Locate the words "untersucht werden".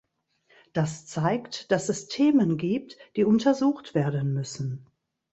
3.23-4.33